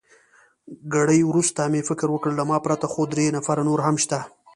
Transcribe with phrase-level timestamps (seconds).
[0.93, 4.19] ګړی وروسته مې فکر وکړ، له ما پرته خو درې نفره نور هم شته.